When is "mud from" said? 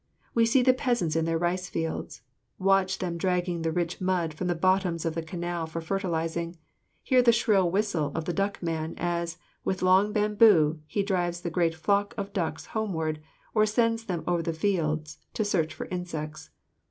4.01-4.47